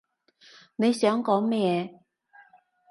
[0.77, 1.99] 你想講咩？